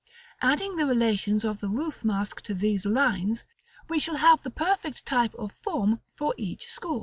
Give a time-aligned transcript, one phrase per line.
[0.41, 3.43] Adding the relations of the roof mask to these lines,
[3.87, 6.99] we shall have the perfect type of form for each school.